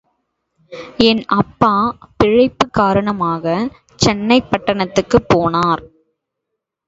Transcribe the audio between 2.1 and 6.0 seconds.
பிழைப்பு காரணமாக சென்னைப் பட்டணத்துக்குப் போனார்.